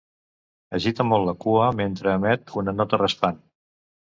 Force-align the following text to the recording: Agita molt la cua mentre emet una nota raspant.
Agita 0.77 1.05
molt 1.09 1.27
la 1.29 1.35
cua 1.45 1.67
mentre 1.81 2.15
emet 2.15 2.57
una 2.63 2.77
nota 2.81 3.01
raspant. 3.03 3.39